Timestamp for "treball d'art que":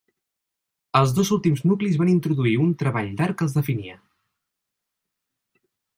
2.85-3.49